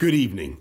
[0.00, 0.56] Good evening.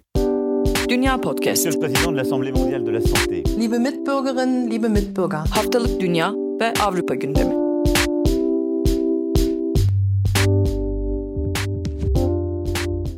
[0.89, 1.65] Dünya Podcast.
[1.65, 3.43] Monsieur le Président de l'Assemblée mondiale de la santé.
[3.57, 5.37] Liebe Mitbürgerinnen, liebe Mitbürger.
[5.51, 7.67] Haftalık Dünya ve Avrupa gündemi.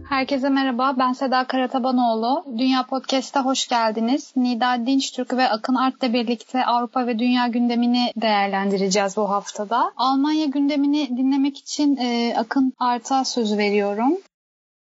[0.10, 2.46] Herkese merhaba, ben Seda Karatabanoğlu.
[2.58, 4.34] Dünya Podcast'a hoş geldiniz.
[4.36, 9.92] Nida Dinçtürk ve Akın Art'la birlikte Avrupa ve Dünya gündemini değerlendireceğiz bu haftada.
[9.98, 14.18] Almanya gündemini dinlemek için e, Akın Art'a söz veriyorum.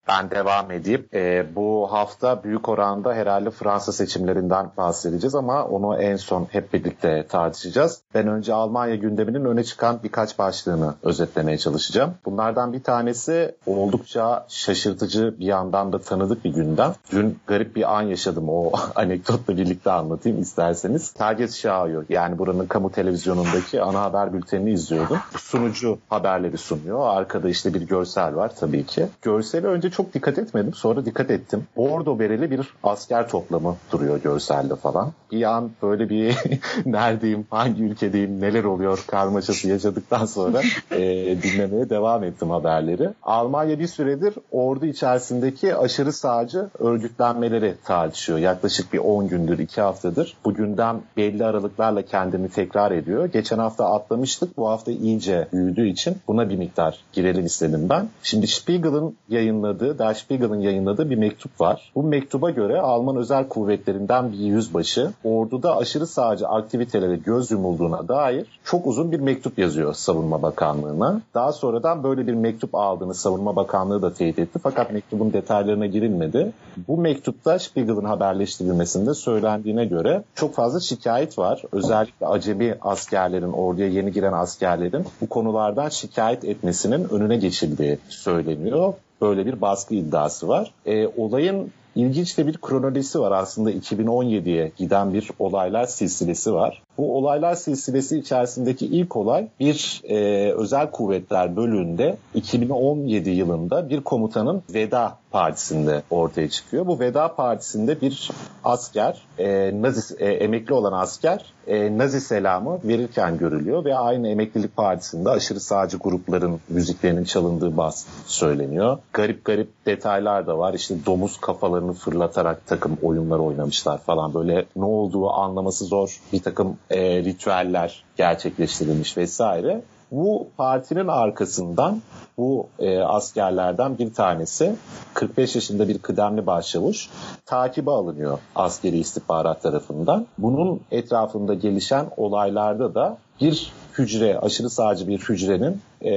[0.09, 1.09] Ben devam edeyim.
[1.15, 7.27] Ee, bu hafta büyük oranda herhalde Fransa seçimlerinden bahsedeceğiz ama onu en son hep birlikte
[7.29, 8.01] tartışacağız.
[8.15, 12.15] Ben önce Almanya gündeminin öne çıkan birkaç başlığını özetlemeye çalışacağım.
[12.25, 16.95] Bunlardan bir tanesi oldukça şaşırtıcı bir yandan da tanıdık bir gündem.
[17.13, 21.11] Dün garip bir an yaşadım o anekdotla birlikte anlatayım isterseniz.
[21.13, 25.19] Tagesschau yani buranın kamu televizyonundaki ana haber bültenini izliyordum.
[25.37, 27.09] Sunucu haberleri sunuyor.
[27.09, 29.07] Arkada işte bir görsel var tabii ki.
[29.23, 30.75] Görseli önce çok dikkat etmedim.
[30.75, 31.67] Sonra dikkat ettim.
[31.77, 35.13] Bordo bereli bir asker toplamı duruyor görselde falan.
[35.33, 36.37] Bir an böyle bir
[36.87, 40.99] neredeyim, hangi ülkedeyim, neler oluyor karmaşası yaşadıktan sonra e,
[41.43, 43.09] dinlemeye devam ettim haberleri.
[43.23, 48.39] Almanya bir süredir ordu içerisindeki aşırı sağcı örgütlenmeleri tartışıyor.
[48.39, 50.37] Yaklaşık bir 10 gündür, 2 haftadır.
[50.45, 53.25] Bu gündem belli aralıklarla kendini tekrar ediyor.
[53.25, 54.57] Geçen hafta atlamıştık.
[54.57, 58.09] Bu hafta iyice büyüdüğü için buna bir miktar girelim istedim ben.
[58.23, 61.93] Şimdi Spiegel'ın yayınladığı Der Spiegel'ın yayınladığı bir mektup var.
[61.95, 68.47] Bu mektuba göre Alman özel kuvvetlerinden bir yüzbaşı orduda aşırı sağcı aktivitelere göz yumulduğuna dair
[68.65, 71.21] çok uzun bir mektup yazıyor Savunma Bakanlığı'na.
[71.35, 76.53] Daha sonradan böyle bir mektup aldığını Savunma Bakanlığı da teyit etti fakat mektubun detaylarına girilmedi.
[76.89, 81.63] Bu mektupta Spiegel'ın haberleştirilmesinde söylendiğine göre çok fazla şikayet var.
[81.73, 89.47] Özellikle acemi askerlerin, orduya yeni giren askerlerin bu konulardan şikayet etmesinin önüne geçildiği söyleniyor böyle
[89.47, 90.73] bir baskı iddiası var.
[90.87, 96.83] E, olayın ilginç de bir kronolojisi var aslında 2017'ye giden bir olaylar silsilesi var.
[96.99, 104.63] Bu olaylar silsilesi içerisindeki ilk olay bir e, özel kuvvetler bölüğünde 2017 yılında bir komutanın
[104.75, 106.87] veda partisinde ortaya çıkıyor.
[106.87, 108.31] Bu veda partisinde bir
[108.65, 114.77] asker, e, Nazi, e, emekli olan asker e, Nazi selamı verirken görülüyor ve aynı emeklilik
[114.77, 118.99] partisinde aşırı sağcı grupların müziklerinin çalındığı bahs söyleniyor.
[119.13, 120.75] Garip garip detaylar da var.
[120.75, 124.35] İşte domuz kafalarını fırlatarak takım oyunlar oynamışlar falan.
[124.35, 129.83] Böyle ne olduğu anlaması zor bir takım e, ritüeller gerçekleştirilmiş vesaire.
[130.11, 132.03] Bu partinin arkasından
[132.39, 134.75] bu e, askerlerden bir tanesi
[135.15, 137.11] 45 yaşında bir kıdemli başçavuş
[137.47, 140.27] takibe alınıyor askeri istihbarat tarafından.
[140.39, 146.11] Bunun etrafında gelişen olaylarda da bir hücre, aşırı sağcı bir hücrenin e,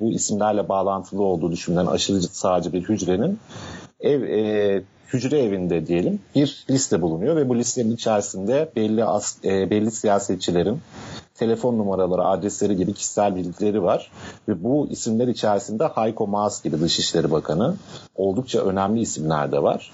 [0.00, 3.38] bu isimlerle bağlantılı olduğu düşünülen aşırı sağcı bir hücrenin
[4.04, 4.82] ev e,
[5.12, 10.80] hücre evinde diyelim bir liste bulunuyor ve bu listenin içerisinde belli as, e, belli siyasetçilerin
[11.34, 14.10] telefon numaraları, adresleri gibi kişisel bilgileri var.
[14.48, 17.74] Ve bu isimler içerisinde Heiko Maas gibi Dışişleri Bakanı
[18.14, 19.92] oldukça önemli isimler de var.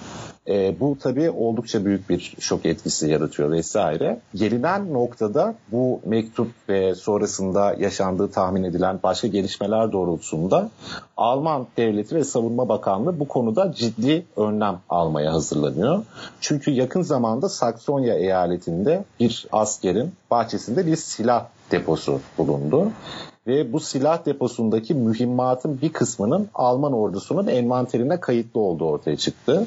[0.49, 4.21] E, bu tabii oldukça büyük bir şok etkisi yaratıyor vesaire.
[4.35, 10.71] Gelinen noktada bu mektup ve sonrasında yaşandığı tahmin edilen başka gelişmeler doğrultusunda
[11.17, 16.05] Alman Devleti ve Savunma Bakanlığı bu konuda ciddi önlem almaya hazırlanıyor.
[16.41, 21.30] Çünkü yakın zamanda Saksonya eyaletinde bir askerin bahçesinde bir silah
[21.71, 22.93] deposu bulundu
[23.47, 29.67] ve bu silah deposundaki mühimmatın bir kısmının Alman ordusunun envanterine kayıtlı olduğu ortaya çıktı.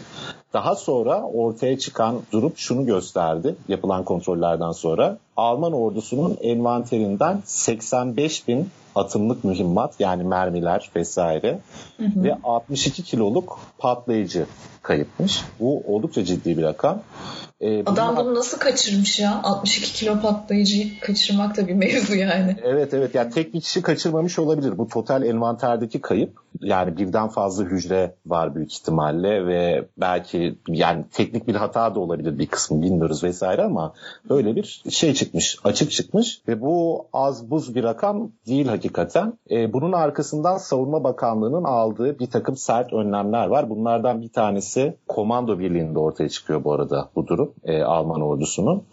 [0.53, 5.17] Daha sonra ortaya çıkan durum şunu gösterdi yapılan kontrollerden sonra.
[5.37, 11.59] Alman ordusunun envanterinden 85 bin atımlık mühimmat yani mermiler vesaire
[11.97, 12.23] hı hı.
[12.23, 14.45] ve 62 kiloluk patlayıcı
[14.81, 15.43] kayıpmış.
[15.59, 17.01] Bu oldukça ciddi bir rakam.
[17.63, 19.41] Ee, Adam bunu nasıl kaçırmış ya?
[19.43, 22.55] 62 kilo patlayıcıyı kaçırmak da bir mevzu yani.
[22.63, 24.77] Evet evet yani tek bir kişi kaçırmamış olabilir.
[24.77, 31.47] Bu total envanterdeki kayıp yani birden fazla hücre var büyük ihtimalle ve belki yani teknik
[31.47, 33.93] bir hata da olabilir bir kısmı bilmiyoruz vesaire ama
[34.29, 39.33] böyle bir şey çıkmış açık çıkmış ve bu az buz bir rakam değil hakikaten.
[39.51, 43.69] Ee, bunun arkasından Savunma Bakanlığı'nın aldığı bir takım sert önlemler var.
[43.69, 48.83] Bunlardan bir tanesi komando birliğinde ortaya çıkıyor bu arada bu durum e, Alman ordusunun.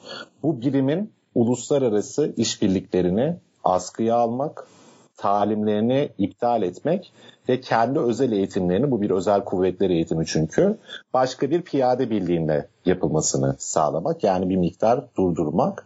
[0.42, 4.66] Bu birimin uluslararası işbirliklerini askıya almak,
[5.16, 7.12] talimlerini iptal etmek
[7.48, 10.78] ve kendi özel eğitimlerini, bu bir özel kuvvetler eğitimi çünkü,
[11.14, 14.24] başka bir piyade birliğinde yapılmasını sağlamak.
[14.24, 15.84] Yani bir miktar durdurmak.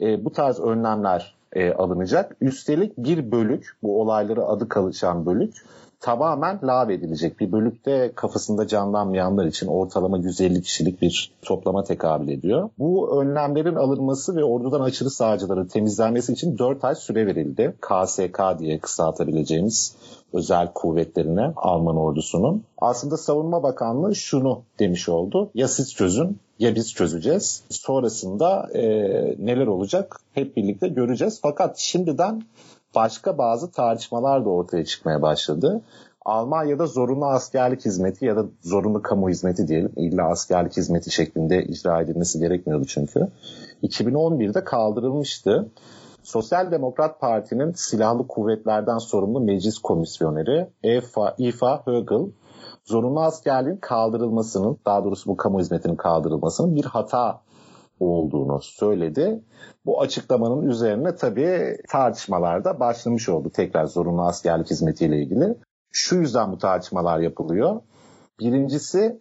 [0.00, 2.36] E, bu tarz önlemler e, alınacak.
[2.40, 5.54] Üstelik bir bölük, bu olayları adı kalışan bölük,
[6.04, 7.40] tamamen lav edilecek.
[7.40, 12.70] Bir bölükte kafasında canlanmayanlar için ortalama 150 kişilik bir toplama tekabül ediyor.
[12.78, 17.74] Bu önlemlerin alınması ve ordudan aşırı sağcıların temizlenmesi için 4 ay süre verildi.
[17.80, 19.96] KSK diye kısaltabileceğimiz
[20.32, 22.64] özel kuvvetlerine Alman ordusunun.
[22.78, 25.50] Aslında Savunma Bakanlığı şunu demiş oldu.
[25.54, 27.62] Ya siz çözün ya biz çözeceğiz.
[27.70, 28.82] Sonrasında e,
[29.38, 31.38] neler olacak hep birlikte göreceğiz.
[31.42, 32.42] Fakat şimdiden
[32.94, 35.82] başka bazı tartışmalar da ortaya çıkmaya başladı.
[36.24, 39.92] Almanya'da zorunlu askerlik hizmeti ya da zorunlu kamu hizmeti diyelim.
[39.96, 43.28] İlla askerlik hizmeti şeklinde icra edilmesi gerekmiyordu çünkü.
[43.82, 45.68] 2011'de kaldırılmıştı.
[46.22, 52.26] Sosyal Demokrat Parti'nin silahlı kuvvetlerden sorumlu meclis komisyoneri Eva, Eva Högel
[52.84, 57.40] zorunlu askerliğin kaldırılmasının, daha doğrusu bu kamu hizmetinin kaldırılmasının bir hata
[58.00, 59.42] olduğunu söyledi.
[59.86, 65.56] Bu açıklamanın üzerine tabii tartışmalar da başlamış oldu tekrar zorunlu askerlik hizmetiyle ilgili.
[65.92, 67.80] Şu yüzden bu tartışmalar yapılıyor.
[68.40, 69.20] Birincisi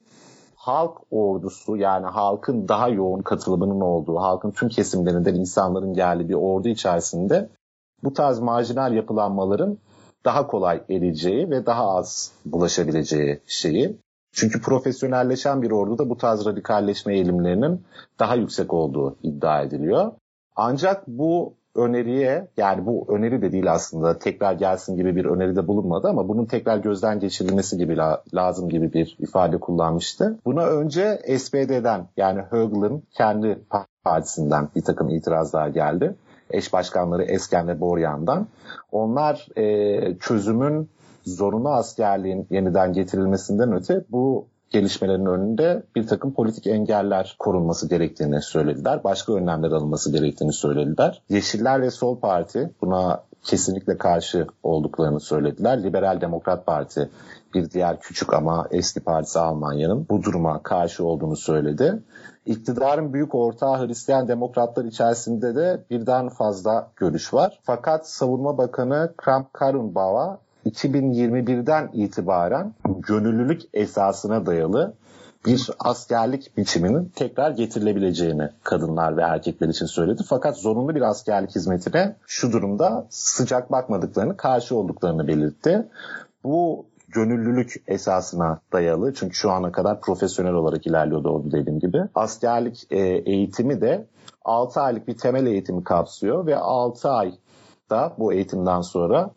[0.55, 6.67] halk ordusu yani halkın daha yoğun katılımının olduğu, halkın tüm kesimlerinden insanların geldiği bir ordu
[6.67, 7.49] içerisinde
[8.03, 9.77] bu tarz marjinal yapılanmaların
[10.25, 13.97] daha kolay eriyeceği ve daha az bulaşabileceği şeyi.
[14.33, 17.81] Çünkü profesyonelleşen bir orduda bu tarz radikalleşme eğilimlerinin
[18.19, 20.11] daha yüksek olduğu iddia ediliyor.
[20.55, 26.07] Ancak bu öneriye yani bu öneri de değil aslında tekrar gelsin gibi bir öneride bulunmadı
[26.07, 30.39] ama bunun tekrar gözden geçirilmesi gibi la, lazım gibi bir ifade kullanmıştı.
[30.45, 33.59] Buna önce SPD'den yani Högel'in kendi
[34.03, 36.15] partisinden bir takım itirazlar geldi.
[36.51, 38.47] Eş başkanları Esken ve Boryan'dan.
[38.91, 40.89] Onlar e, çözümün
[41.25, 49.03] zorunlu askerliğin yeniden getirilmesinden öte bu gelişmelerin önünde bir takım politik engeller korunması gerektiğini söylediler.
[49.03, 51.21] Başka önlemler alınması gerektiğini söylediler.
[51.29, 55.83] Yeşiller ve Sol Parti buna kesinlikle karşı olduklarını söylediler.
[55.83, 57.09] Liberal Demokrat Parti
[57.53, 62.03] bir diğer küçük ama eski partisi Almanya'nın bu duruma karşı olduğunu söyledi.
[62.45, 67.59] İktidarın büyük ortağı Hristiyan demokratlar içerisinde de birden fazla görüş var.
[67.63, 72.73] Fakat Savunma Bakanı Kramp Karrenbauer 2021'den itibaren
[73.07, 74.93] gönüllülük esasına dayalı
[75.45, 80.23] bir askerlik biçiminin tekrar getirilebileceğini kadınlar ve erkekler için söyledi.
[80.27, 85.87] Fakat zorunlu bir askerlik hizmetine şu durumda sıcak bakmadıklarını, karşı olduklarını belirtti.
[86.43, 92.01] Bu gönüllülük esasına dayalı çünkü şu ana kadar profesyonel olarak ilerliyordu orada dediğim gibi.
[92.15, 94.05] Askerlik e, eğitimi de
[94.45, 97.33] 6 aylık bir temel eğitimi kapsıyor ve 6 ay
[97.89, 99.31] da bu eğitimden sonra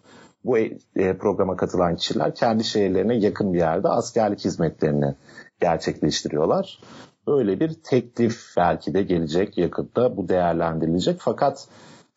[0.47, 5.15] bu e, programa katılan kişiler kendi şehirlerine yakın bir yerde askerlik hizmetlerini
[5.61, 6.81] gerçekleştiriyorlar.
[7.27, 11.17] Böyle bir teklif belki de gelecek yakında bu değerlendirilecek.
[11.21, 11.69] Fakat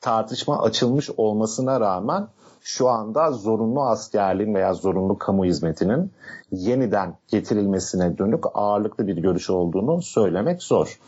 [0.02, 2.28] tartışma açılmış olmasına rağmen
[2.62, 6.12] şu anda zorunlu askerliğin veya zorunlu kamu hizmetinin
[6.52, 11.00] yeniden getirilmesine dönük ağırlıklı bir görüş olduğunu söylemek zor.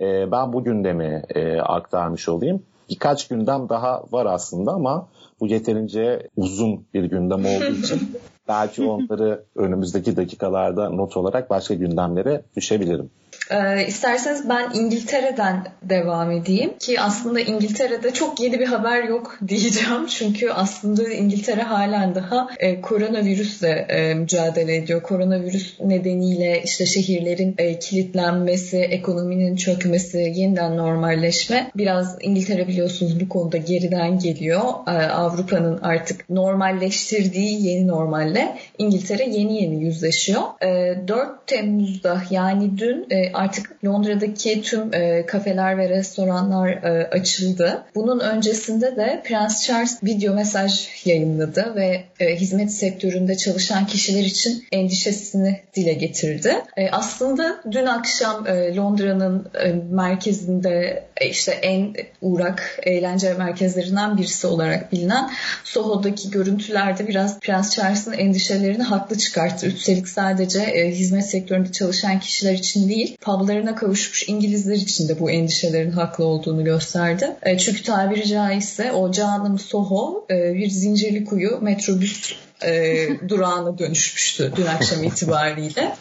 [0.00, 2.62] Ee, ben bu gündemi e, aktarmış olayım.
[2.90, 5.08] Birkaç gündem daha var aslında ama
[5.40, 8.00] bu yeterince uzun bir gündem olduğu için
[8.48, 13.10] belki onları önümüzdeki dakikalarda not olarak başka gündemlere düşebilirim.
[13.50, 20.06] Ee, isterseniz ben İngiltere'den devam edeyim ki aslında İngiltere'de çok yeni bir haber yok diyeceğim.
[20.06, 25.02] Çünkü aslında İngiltere halen daha e, koronavirüsle e, mücadele ediyor.
[25.02, 31.70] Koronavirüs nedeniyle işte şehirlerin e, kilitlenmesi, ekonominin çökmesi, yeniden normalleşme.
[31.76, 34.62] Biraz İngiltere biliyorsunuz bu konuda geriden geliyor.
[34.86, 40.42] E, Avrupa'nın artık normalleştirdiği yeni normalle İngiltere yeni yeni yüzleşiyor.
[40.62, 47.82] E, 4 Temmuz'da yani dün e, artık Londra'daki tüm e, kafeler ve restoranlar e, açıldı.
[47.94, 54.64] Bunun öncesinde de Prens Charles video mesaj yayınladı ve e, hizmet sektöründe çalışan kişiler için
[54.72, 56.54] endişesini dile getirdi.
[56.76, 64.46] E, aslında dün akşam e, Londra'nın e, merkezinde e, işte en uğrak eğlence merkezlerinden birisi
[64.46, 65.30] olarak bilinen
[65.64, 69.66] Soho'daki görüntülerde biraz Prens Charles'ın endişelerini haklı çıkarttı.
[69.66, 75.30] Üstelik sadece e, hizmet sektöründe çalışan kişiler için değil, publarına kavuşmuş İngilizler için de bu
[75.30, 77.36] endişelerin haklı olduğunu gösterdi.
[77.42, 82.34] E, çünkü tabiri caizse o canım Soho e, bir zincirli kuyu metrobüs
[82.64, 85.94] e, durağına dönüşmüştü dün akşam itibariyle.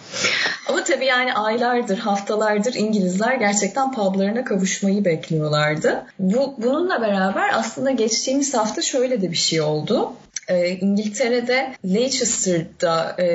[0.70, 6.06] Ama tabii yani aylardır, haftalardır İngilizler gerçekten publarına kavuşmayı bekliyorlardı.
[6.20, 10.14] Bu, bununla beraber aslında geçtiğimiz hafta şöyle de bir şey oldu.
[10.48, 13.26] E, İngiltere'de Leicester'da e,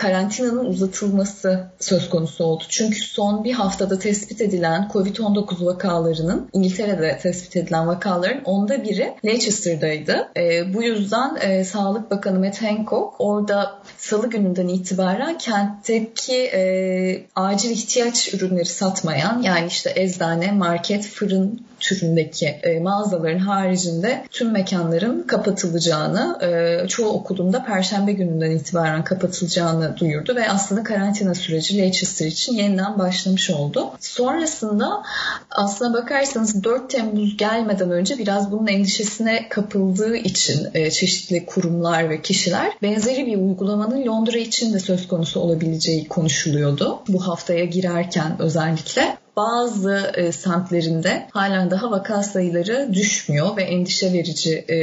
[0.00, 2.64] karantinanın uzatılması söz konusu oldu.
[2.68, 10.28] Çünkü son bir haftada tespit edilen COVID-19 vakalarının İngiltere'de tespit edilen vakaların onda biri Leicester'daydı.
[10.36, 16.62] E, bu yüzden e, Sağlık Bakanı Matt Hancock orada salı gününden itibaren kentteki e,
[17.36, 25.22] acil ihtiyaç ürünleri satmayan yani işte eczane, market, fırın türündeki e, mağazaların haricinde tüm mekanların
[25.22, 32.26] kapatılacağını, e, çoğu okulun da perşembe gününden itibaren kapatılacağını duyurdu ve aslında karantina süreci Leicester
[32.26, 33.90] için yeniden başlamış oldu.
[34.00, 35.02] Sonrasında
[35.50, 42.22] aslına bakarsanız 4 Temmuz gelmeden önce biraz bunun endişesine kapıldığı için e, çeşitli kurumlar ve
[42.22, 47.02] kişiler benzeri bir uygulamanın Londra için de söz konusu olabileceği konuşuluyordu.
[47.08, 54.54] Bu haftaya girerken özellikle bazı e, semtlerinde halen daha vaka sayıları düşmüyor ve endişe verici
[54.54, 54.78] e,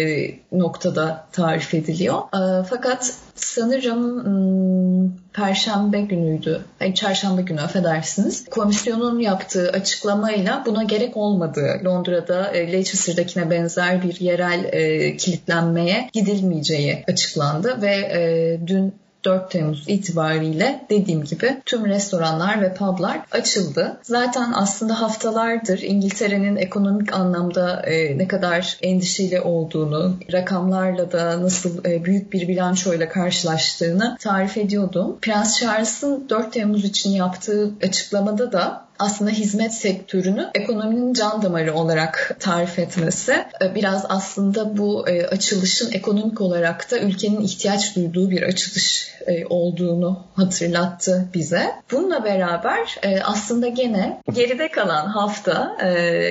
[0.58, 2.18] noktada tarif ediliyor.
[2.18, 8.46] E, fakat sanırım hmm, Perşembe günüydü, ay çarşamba günü affedersiniz.
[8.46, 17.04] Komisyonun yaptığı açıklamayla buna gerek olmadığı, Londra'da e, Leicester'dakine benzer bir yerel e, kilitlenmeye gidilmeyeceği
[17.08, 18.94] açıklandı ve e, dün
[19.27, 23.98] 4 Temmuz itibariyle dediğim gibi tüm restoranlar ve publar açıldı.
[24.03, 32.05] Zaten aslında haftalardır İngiltere'nin ekonomik anlamda e, ne kadar endişeli olduğunu, rakamlarla da nasıl e,
[32.05, 35.17] büyük bir bilançoyla karşılaştığını tarif ediyordum.
[35.22, 42.38] Prens Charles'ın 4 Temmuz için yaptığı açıklamada da aslında hizmet sektörünü ekonominin can damarı olarak
[42.39, 48.42] tarif etmesi e, biraz aslında bu e, açılışın ekonomik olarak da ülkenin ihtiyaç duyduğu bir
[48.42, 51.72] açılış e, olduğunu hatırlattı bize.
[51.92, 55.77] Bununla beraber aslında gene geride kalan hafta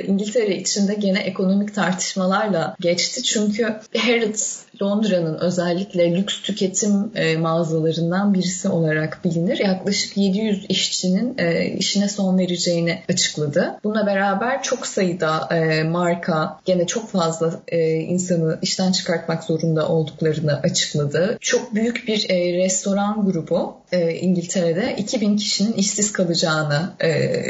[0.07, 3.23] İngiltere içinde gene ekonomik tartışmalarla geçti.
[3.23, 9.59] Çünkü Harrods Londra'nın özellikle lüks tüketim mağazalarından birisi olarak bilinir.
[9.59, 11.37] Yaklaşık 700 işçinin
[11.79, 13.81] işine son verecek vereceğini açıkladı.
[13.85, 20.61] Buna beraber çok sayıda e, marka gene çok fazla e, insanı işten çıkartmak zorunda olduklarını
[20.63, 21.39] açıkladı.
[21.41, 27.43] Çok büyük bir e, restoran grubu e, İngiltere'de 2000 kişinin işsiz kalacağını e,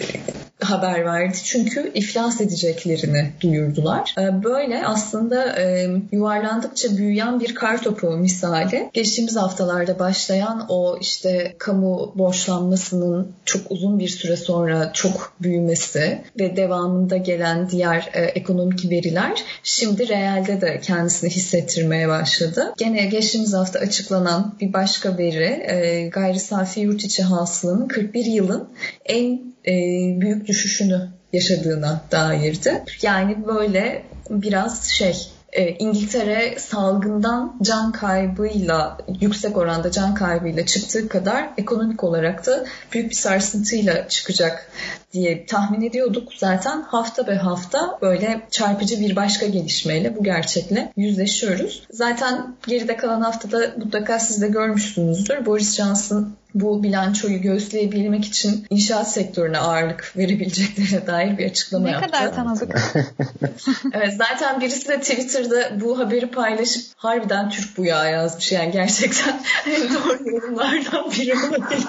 [0.66, 1.36] haber verdi.
[1.44, 4.14] Çünkü iflas edeceklerini duyurdular.
[4.18, 8.90] E, böyle aslında e, yuvarlandıkça büyüyen bir kar topu misali.
[8.92, 16.56] Geçtiğimiz haftalarda başlayan o işte kamu borçlanmasının çok uzun bir süre sonra çok büyümesi ve
[16.56, 22.72] devamında gelen diğer e, ekonomik veriler şimdi realde de kendisini hissettirmeye başladı.
[22.78, 28.68] Gene geçtiğimiz hafta açıklanan bir başka veri e, gayri safi yurt içi hasılanın 41 yılın
[29.04, 29.72] en e,
[30.20, 32.84] büyük düşüşünü yaşadığına dairdi.
[33.02, 35.16] Yani böyle biraz şey
[35.56, 43.10] e, İngiltere salgından can kaybıyla yüksek oranda can kaybıyla çıktığı kadar ekonomik olarak da büyük
[43.10, 44.70] bir sarsıntıyla çıkacak
[45.12, 46.28] diye tahmin ediyorduk.
[46.36, 51.82] Zaten hafta be hafta böyle çarpıcı bir başka gelişmeyle bu gerçekle yüzleşiyoruz.
[51.90, 55.46] Zaten geride kalan haftada mutlaka siz de görmüşsünüzdür.
[55.46, 62.08] Boris Johnson bu bilançoyu göğüsleyebilmek için inşaat sektörüne ağırlık verebileceklerine dair bir açıklama ne yaptı.
[62.08, 62.82] Ne kadar tanıdık.
[63.92, 68.52] evet zaten birisi de Twitter'da bu haberi paylaşıp harbiden Türk bu ya yazmış.
[68.52, 71.86] Yani gerçekten en doğru yorumlardan biri olabilir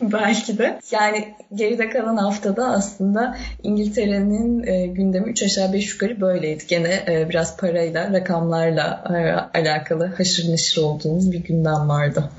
[0.00, 0.78] belki de.
[0.90, 6.64] Yani geride kalan haftada aslında İngiltere'nin e, gündemi 3 aşağı 5 yukarı böyleydi.
[6.68, 12.30] Gene e, biraz parayla, rakamlarla e, alakalı haşır neşir olduğumuz bir gündem vardı.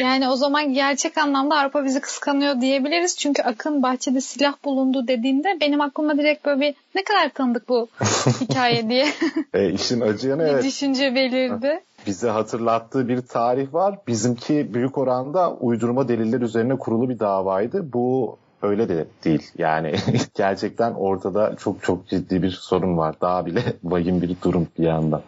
[0.00, 0.72] Yani o zaman
[1.04, 3.16] gerçek anlamda Avrupa bizi kıskanıyor diyebiliriz.
[3.16, 7.88] Çünkü Akın bahçede silah bulundu dediğinde benim aklıma direkt böyle bir ne kadar tanıdık bu
[8.40, 9.06] hikaye diye.
[9.54, 10.64] e, işin acı yanı evet.
[10.64, 13.98] düşünce belirdi bize hatırlattığı bir tarih var.
[14.08, 17.92] Bizimki büyük oranda uydurma deliller üzerine kurulu bir davaydı.
[17.92, 19.42] Bu öyle de değil.
[19.58, 19.94] Yani
[20.34, 23.14] gerçekten ortada çok çok ciddi bir sorun var.
[23.20, 25.22] Daha bile vahim bir durum bir yandan.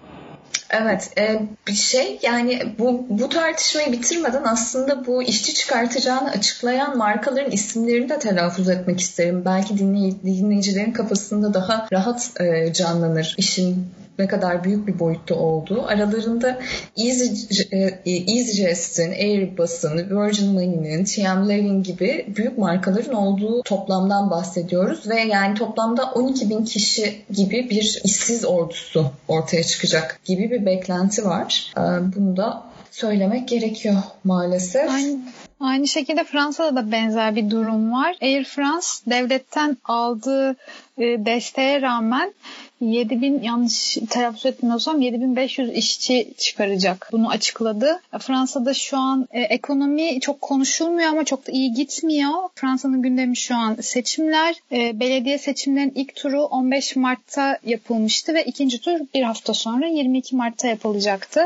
[0.71, 7.51] Evet, e, bir şey yani bu bu tartışmayı bitirmeden aslında bu işçi çıkartacağını açıklayan markaların
[7.51, 9.45] isimlerini de telaffuz etmek isterim.
[9.45, 13.87] Belki dinley dinleyicilerin kafasında daha rahat e, canlanır işin
[14.19, 15.87] ne kadar büyük bir boyutta olduğu.
[15.87, 16.59] Aralarında
[16.97, 17.25] Easy,
[17.73, 26.05] e, EasyJet'in, Airbus'un, Virgin Money'nin, TM gibi büyük markaların olduğu toplamdan bahsediyoruz ve yani toplamda
[26.05, 31.73] 12 bin kişi gibi bir işsiz ordusu ortaya çıkacak gibi bir beklenti var.
[31.77, 31.81] E,
[32.17, 34.91] bunu da söylemek gerekiyor maalesef.
[34.91, 35.19] Aynı,
[35.61, 38.17] aynı şekilde Fransa'da da benzer bir durum var.
[38.23, 40.51] Air France devletten aldığı
[40.99, 42.35] e, desteğe rağmen
[42.81, 47.09] 7000 yanlış telaffuz etmiyorsam 7500 işçi çıkaracak.
[47.13, 48.01] Bunu açıkladı.
[48.19, 52.33] Fransa'da şu an e, ekonomi çok konuşulmuyor ama çok da iyi gitmiyor.
[52.55, 54.55] Fransa'nın gündemi şu an seçimler.
[54.73, 60.37] E, belediye seçimlerinin ilk turu 15 Mart'ta yapılmıştı ve ikinci tur bir hafta sonra 22
[60.37, 61.41] Mart'ta yapılacaktı.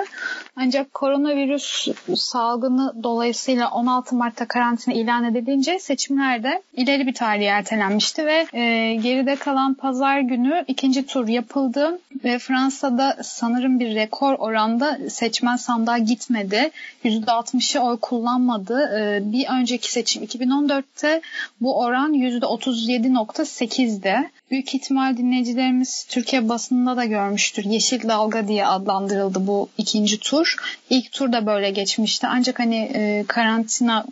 [0.57, 8.27] Ancak koronavirüs salgını dolayısıyla 16 Mart'ta karantina ilan edilince seçimler de ileri bir tarihe ertelenmişti
[8.27, 14.99] ve e, geride kalan pazar günü ikinci tur yapıldı ve Fransa'da sanırım bir rekor oranda
[15.11, 16.71] seçmen sandığa gitmedi.
[17.05, 18.99] %60'ı oy kullanmadı.
[18.99, 21.21] E, bir önceki seçim 2014'te
[21.61, 24.31] bu oran %37.8'di.
[24.51, 27.65] Büyük ihtimal dinleyicilerimiz Türkiye basınında da görmüştür.
[27.65, 30.57] Yeşil dalga diye adlandırıldı bu ikinci tur.
[30.91, 32.27] İlk tur da böyle geçmişti.
[32.31, 34.05] Ancak hani e, karantina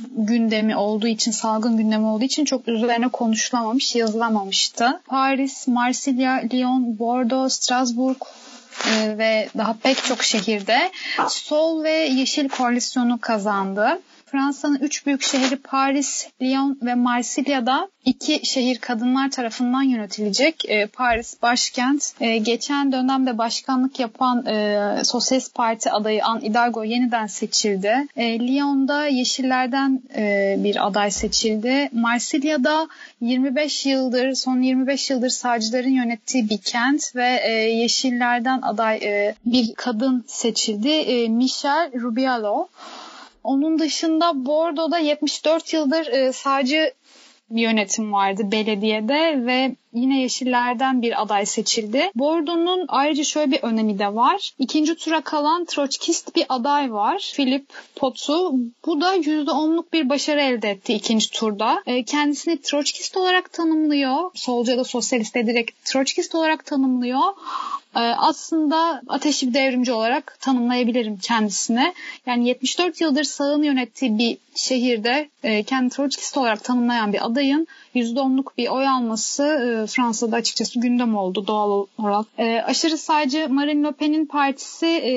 [0.00, 5.00] gündemi olduğu için, salgın gündemi olduğu için çok üzerine konuşulamamış, yazılamamıştı.
[5.06, 8.16] Paris, Marsilya, Lyon, Bordeaux, Strasbourg,
[8.90, 10.90] e, ve daha pek çok şehirde
[11.28, 14.00] Sol ve Yeşil koalisyonu kazandı.
[14.34, 20.64] Fransa'nın üç büyük şehri Paris, Lyon ve Marsilya'da iki şehir kadınlar tarafından yönetilecek.
[20.68, 22.12] E, Paris başkent.
[22.20, 28.06] E, geçen dönemde başkanlık yapan e, Sosyalist Parti adayı Anne Hidalgo yeniden seçildi.
[28.16, 31.88] E, Lyon'da Yeşillerden e, bir aday seçildi.
[31.92, 32.88] Marsilya'da
[33.20, 39.74] 25 yıldır, son 25 yıldır sağcıların yönettiği bir kent ve e, Yeşillerden aday e, bir
[39.74, 40.88] kadın seçildi.
[40.88, 42.68] E, Michel Rubialo.
[43.44, 46.32] Onun dışında Bordo'da 74 yıldır e,
[47.50, 52.10] bir yönetim vardı belediyede ve yine Yeşillerden bir aday seçildi.
[52.14, 54.52] Bordo'nun ayrıca şöyle bir önemi de var.
[54.58, 57.32] İkinci tura kalan Troçkist bir aday var.
[57.34, 58.52] Philip Potu.
[58.86, 61.82] Bu da %10'luk bir başarı elde etti ikinci turda.
[61.86, 64.30] E, kendisini Troçkist olarak tanımlıyor.
[64.34, 67.22] Solcu ya da sosyalist direkt Troçkist olarak tanımlıyor.
[67.96, 71.94] E, aslında ateşli bir devrimci olarak tanımlayabilirim kendisine.
[72.26, 78.46] Yani 74 yıldır sağın yönettiği bir şehirde e, kendi Troçkist olarak tanımlayan bir adayın %10'luk
[78.58, 82.26] bir oy alması e, Fransa'da açıkçası gündem oldu doğal olarak.
[82.38, 85.12] E, aşırı sağcı Marine Le Pen'in partisi e,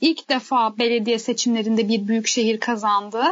[0.00, 3.22] ilk defa belediye seçimlerinde bir büyük şehir kazandı.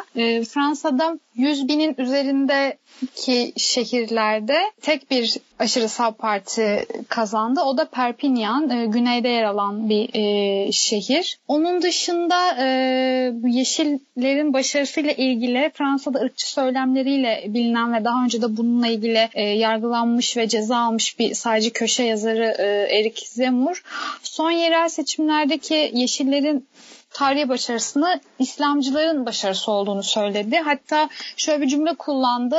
[0.48, 7.60] Fransa'da 100 binin üzerindeki şehirlerde tek bir aşırı sağ parti kazandı.
[7.60, 10.08] O da Perpignan, güneyde yer alan bir
[10.72, 11.38] şehir.
[11.48, 12.54] Onun dışında
[13.48, 20.36] Yeşillerin başarısıyla ilgili Fransa'da ırkçı söylemleriyle bilinen ve daha önce de bununla ilgili e, yargılanmış
[20.36, 23.82] ve ceza almış bir sadece köşe yazarı e, Erik Zemmour.
[24.22, 26.66] Son yerel seçimlerdeki Yeşillerin
[27.14, 30.56] tarihi başarısını İslamcıların başarısı olduğunu söyledi.
[30.64, 32.58] Hatta şöyle bir cümle kullandı.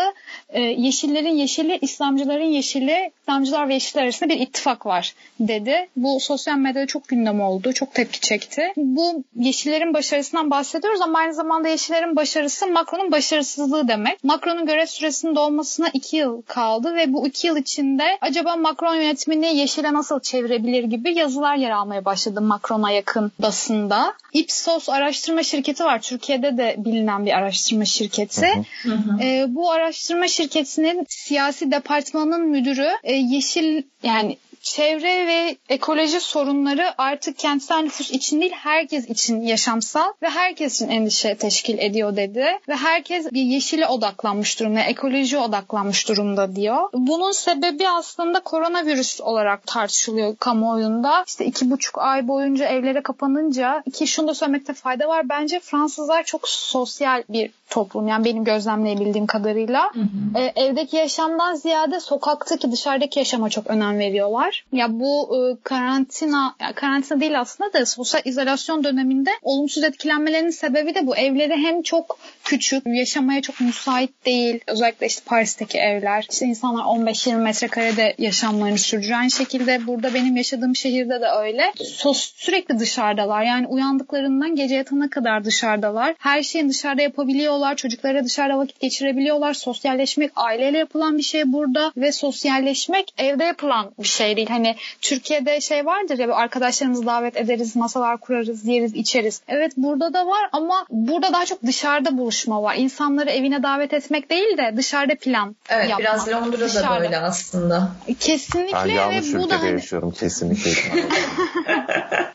[0.50, 5.90] E, yeşillerin yeşili, İslamcıların yeşili, İslamcılar ve Yeşiller arasında bir ittifak var dedi.
[5.96, 7.74] Bu sosyal medyada çok gündem oldu.
[7.74, 8.74] Çok tepki çekti.
[8.76, 14.24] Bu Yeşillerin başarısından bahsediyoruz ama aynı zamanda Yeşillerin başarısı Macron'un başarısızlığı demek.
[14.24, 19.58] Macron'un görev süresinin dolmasına iki yıl kaldı ve bu iki yıl içinde acaba Macron yönetimini
[19.58, 24.14] Yeşile nasıl çevirebilir gibi yazılar yer almaya başladı Macron'a yakın basında.
[24.46, 26.02] Ipsos araştırma şirketi var.
[26.02, 28.48] Türkiye'de de bilinen bir araştırma şirketi.
[28.84, 29.24] Hı hı.
[29.24, 37.38] E, bu araştırma şirketinin siyasi departmanın müdürü e, yeşil yani çevre ve ekoloji sorunları artık
[37.38, 42.46] kentsel nüfus için değil herkes için yaşamsal ve herkes için endişe teşkil ediyor dedi.
[42.70, 46.90] Ve herkes bir yeşile odaklanmış durumda, ekoloji odaklanmış durumda diyor.
[46.94, 51.24] Bunun sebebi aslında koronavirüs olarak tartışılıyor kamuoyunda.
[51.28, 55.30] İşte iki buçuk ay boyunca evlere kapanınca ki şunu da söylemekte fayda var.
[55.30, 58.08] Bence Fransızlar çok sosyal bir toplum.
[58.08, 59.92] Yani benim gözlemleyebildiğim kadarıyla.
[59.94, 60.40] Hı hı.
[60.40, 64.55] E, evdeki yaşamdan ziyade sokaktaki dışarıdaki yaşama çok önem veriyorlar.
[64.72, 70.96] Ya bu e, karantina, ya karantina değil aslında da sosyal izolasyon döneminde olumsuz etkilenmelerinin sebebi
[70.96, 71.16] de bu.
[71.16, 74.60] Evleri hem çok küçük, yaşamaya çok müsait değil.
[74.68, 76.26] Özellikle işte Paris'teki evler.
[76.32, 79.20] İşte insanlar 15-20 metrekarede yaşamlarını sürdürüyor.
[79.20, 81.74] Aynı şekilde burada benim yaşadığım şehirde de öyle.
[81.84, 83.44] Sos, sürekli dışarıdalar.
[83.44, 86.16] Yani uyandıklarından gece yatana kadar dışarıdalar.
[86.20, 87.76] Her şeyin dışarıda yapabiliyorlar.
[87.76, 89.54] Çocuklara dışarıda vakit geçirebiliyorlar.
[89.54, 94.58] Sosyalleşmek aileyle yapılan bir şey burada ve sosyalleşmek evde yapılan bir şey değil.
[94.58, 99.42] Hani Türkiye'de şey vardır ya arkadaşlarımızı davet ederiz, masalar kurarız, yeriz, içeriz.
[99.48, 102.76] Evet burada da var ama burada daha çok dışarıda buluşma var.
[102.76, 106.00] İnsanları evine davet etmek değil de dışarıda plan evet, yapmak.
[106.00, 107.02] biraz Londra'da dışarıda.
[107.02, 107.92] böyle aslında.
[108.20, 108.78] Kesinlikle.
[108.86, 109.72] Ben yanlış ve bu da hani...
[109.72, 110.72] yaşıyorum kesinlikle.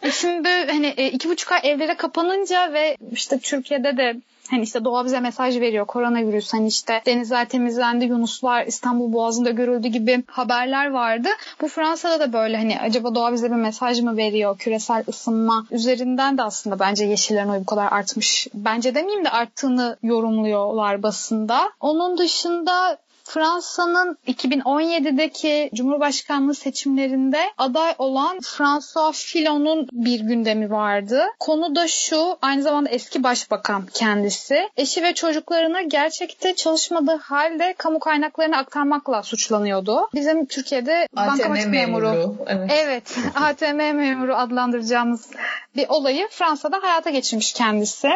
[0.03, 4.17] E şimdi hani e, iki buçuk ay evlere kapanınca ve işte Türkiye'de de
[4.51, 5.87] Hani işte doğa bize mesaj veriyor.
[5.87, 11.29] Koronavirüs hani işte denizler temizlendi, Yunuslar İstanbul Boğazı'nda görüldü gibi haberler vardı.
[11.61, 14.59] Bu Fransa'da da böyle hani acaba doğa bize bir mesaj mı veriyor?
[14.59, 18.47] Küresel ısınma üzerinden de aslında bence yeşillerin oyu bu kadar artmış.
[18.55, 21.73] Bence demeyeyim de arttığını yorumluyorlar basında.
[21.81, 22.99] Onun dışında
[23.35, 31.23] Fransa'nın 2017'deki Cumhurbaşkanlığı seçimlerinde aday olan François Fillon'un bir gündemi vardı.
[31.41, 34.69] Konu da şu, aynı zamanda eski başbakan kendisi.
[34.77, 40.09] Eşi ve çocuklarını gerçekte çalışmadığı halde kamu kaynaklarını aktarmakla suçlanıyordu.
[40.15, 42.11] Bizim Türkiye'de bankamatik memuru.
[42.11, 42.37] memuru.
[42.47, 42.71] Evet.
[42.75, 45.31] evet, ATM memuru adlandıracağımız
[45.77, 48.09] bir olayı Fransa'da hayata geçirmiş kendisi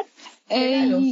[0.50, 0.60] e,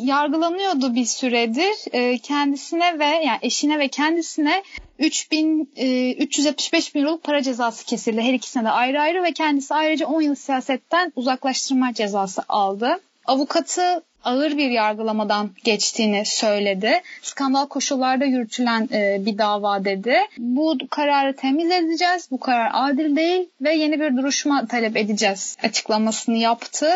[0.05, 1.93] yargılanıyordu bir süredir.
[1.93, 4.63] E, kendisine ve yani eşine ve kendisine
[4.99, 8.21] 3000 e, 375 bin euroluk para cezası kesildi.
[8.21, 13.01] Her ikisine de ayrı ayrı ve kendisi ayrıca 10 yıl siyasetten uzaklaştırma cezası aldı.
[13.27, 17.03] Avukatı ağır bir yargılamadan geçtiğini söyledi.
[17.23, 20.17] Skandal koşullarda yürütülen e, bir dava dedi.
[20.39, 22.29] Bu kararı temiz edeceğiz.
[22.31, 26.91] Bu karar adil değil ve yeni bir duruşma talep edeceğiz açıklamasını yaptı.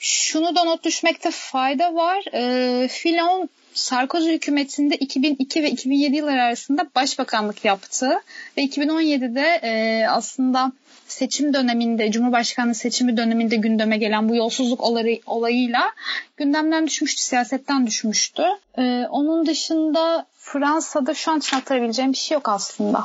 [0.00, 2.24] Şunu da not düşmekte fayda var.
[2.32, 8.20] E, Filon Sarkozy hükümetinde 2002 ve 2007 yılları arasında başbakanlık yaptı
[8.56, 10.72] ve 2017'de e, aslında
[11.12, 15.82] seçim döneminde, Cumhurbaşkanlığı seçimi döneminde gündeme gelen bu yolsuzluk olayı, olayıyla
[16.36, 18.42] gündemden düşmüştü, siyasetten düşmüştü.
[18.78, 23.04] Ee, onun dışında Fransa'da şu an için aktarabileceğim bir şey yok aslında.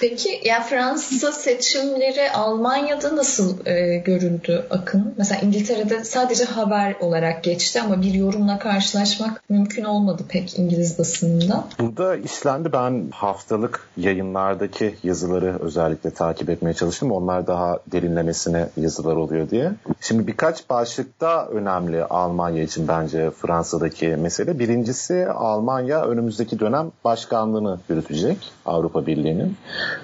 [0.00, 5.14] Peki ya Fransa seçimleri Almanya'da nasıl e, görüldü Akın?
[5.18, 11.64] Mesela İngiltere'de sadece haber olarak geçti ama bir yorumla karşılaşmak mümkün olmadı pek İngiliz basınında.
[11.80, 12.72] Burada işlendi.
[12.72, 17.12] Ben haftalık yayınlardaki yazıları özellikle takip etmeye çalıştım.
[17.12, 19.72] Onlar daha derinlemesine yazılar oluyor diye.
[20.00, 24.58] Şimdi birkaç başlıkta önemli Almanya için bence Fransa'daki mesele.
[24.58, 29.56] Birincisi Almanya önümüzdeki dönem başkanlığını yürütecek Avrupa Birliği'nin.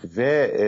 [0.05, 0.67] Ve e,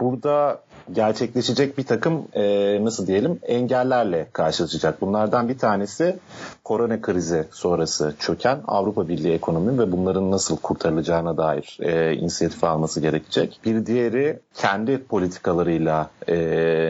[0.00, 0.58] burada
[0.92, 5.00] gerçekleşecek bir takım e, nasıl diyelim engellerle karşılaşacak.
[5.00, 6.16] Bunlardan bir tanesi
[6.64, 13.00] korona krizi sonrası çöken Avrupa Birliği ekonomi ve bunların nasıl kurtarılacağına dair e, inisiyatif alması
[13.00, 13.60] gerekecek.
[13.64, 16.36] Bir diğeri kendi politikalarıyla e,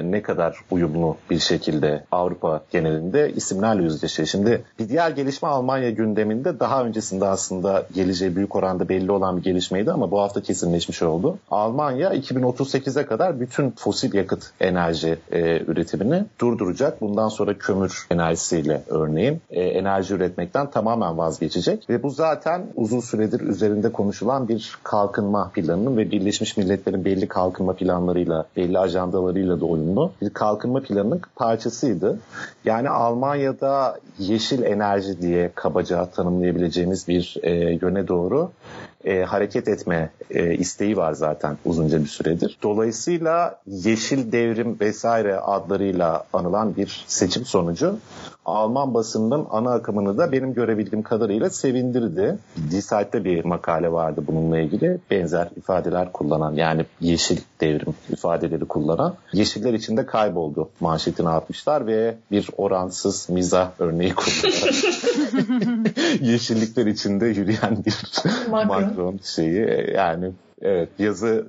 [0.05, 4.29] ne kadar uyumlu bir şekilde Avrupa genelinde isimlerle yüzleşiyor.
[4.29, 9.43] Şimdi bir diğer gelişme Almanya gündeminde daha öncesinde aslında geleceği büyük oranda belli olan bir
[9.43, 11.39] gelişmeydi ama bu hafta kesinleşmiş oldu.
[11.51, 17.01] Almanya 2038'e kadar bütün fosil yakıt enerji e, üretimini durduracak.
[17.01, 23.41] Bundan sonra kömür enerjisiyle örneğin e, enerji üretmekten tamamen vazgeçecek ve bu zaten uzun süredir
[23.41, 30.13] üzerinde konuşulan bir kalkınma planının ve Birleşmiş Milletler'in belli kalkınma planlarıyla, belli ajandalarıyla da uyumlu
[30.23, 32.19] bir kalkınma planının parçasıydı.
[32.65, 38.51] Yani Almanya'da yeşil enerji diye kabaca tanımlayabileceğimiz bir e, yöne doğru
[39.05, 42.59] e, hareket etme e, isteği var zaten uzunca bir süredir.
[42.63, 47.99] Dolayısıyla yeşil devrim vesaire adlarıyla anılan bir seçim sonucu
[48.47, 52.39] Alman basınının ana akımını da benim görebildiğim kadarıyla sevindirdi.
[52.71, 54.99] Die bir makale vardı bununla ilgili.
[55.11, 59.15] Benzer ifadeler kullanan yani yeşil devrim ifadeleri kullanan.
[59.33, 64.75] Yeşiller içinde kayboldu manşetini atmışlar ve bir oransız miza örneği kullanarak
[66.21, 68.03] yeşillikler içinde yürüyen bir
[68.51, 71.47] Macron, Macron şeyi yani evet yazı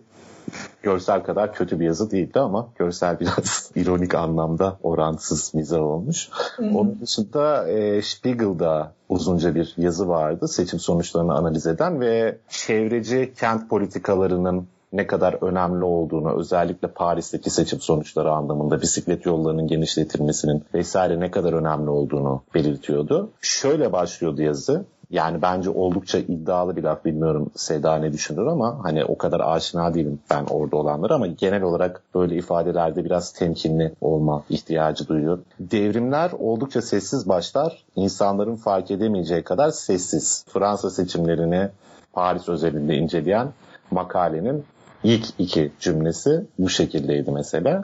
[0.83, 6.29] görsel kadar kötü bir yazı değildi ama görsel biraz ironik anlamda oransız mizah olmuş.
[6.55, 6.75] Hmm.
[6.75, 13.69] Onun dışında e, Spiegel'da uzunca bir yazı vardı seçim sonuçlarını analiz eden ve çevreci kent
[13.69, 21.31] politikalarının ne kadar önemli olduğunu özellikle Paris'teki seçim sonuçları anlamında bisiklet yollarının genişletilmesinin vesaire ne
[21.31, 23.29] kadar önemli olduğunu belirtiyordu.
[23.41, 24.85] Şöyle başlıyordu yazı.
[25.09, 29.93] Yani bence oldukça iddialı bir laf bilmiyorum Seda ne düşünür ama hani o kadar aşina
[29.93, 35.39] değilim ben orada olanlar ama genel olarak böyle ifadelerde biraz temkinli olma ihtiyacı duyuyor.
[35.59, 37.83] Devrimler oldukça sessiz başlar.
[37.95, 40.45] insanların fark edemeyeceği kadar sessiz.
[40.49, 41.69] Fransa seçimlerini
[42.13, 43.47] Paris özelinde inceleyen
[43.91, 44.65] makalenin
[45.03, 47.83] ilk iki cümlesi bu şekildeydi mesela.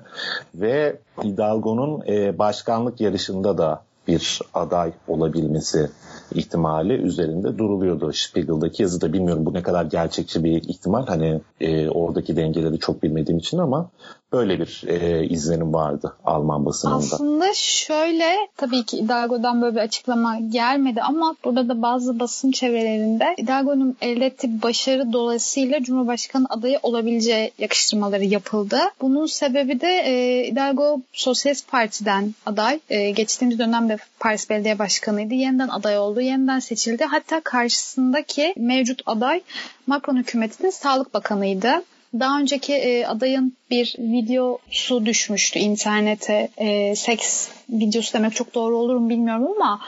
[0.56, 5.90] Ve Hidalgo'nun e, başkanlık yarışında da bir aday olabilmesi
[6.34, 8.14] ihtimali üzerinde duruluyordu.
[8.14, 11.06] Spiegel'daki yazıda bilmiyorum bu ne kadar gerçekçi bir ihtimal.
[11.08, 13.90] Hani e, oradaki dengeleri çok bilmediğim için ama
[14.34, 16.98] böyle bir e, izlenim vardı Alman basınında.
[16.98, 23.36] Aslında şöyle tabii ki Hidalgo'dan böyle bir açıklama gelmedi ama burada da bazı basın çevrelerinde
[23.42, 28.80] Hidalgo'nun elde ettiği başarı dolayısıyla Cumhurbaşkanı adayı olabileceği yakıştırmaları yapıldı.
[29.02, 32.80] Bunun sebebi de e, Hidalgo Sosyalist Parti'den aday.
[32.90, 35.34] E, geçtiğimiz dönemde Paris Belediye Başkanı'ydı.
[35.34, 36.22] Yeniden aday oldu.
[36.22, 37.04] Yeniden seçildi.
[37.04, 39.42] Hatta karşısındaki mevcut aday
[39.88, 41.84] Macron hükümetinin Sağlık Bakanı'ydı.
[42.20, 46.50] Daha önceki e, adayın bir videosu düşmüştü internete.
[46.58, 49.82] E, seks videosu demek çok doğru olur mu bilmiyorum ama